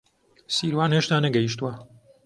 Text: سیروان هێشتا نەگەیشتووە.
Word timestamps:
سیروان 0.55 0.91
هێشتا 0.95 1.17
نەگەیشتووە. 1.25 1.73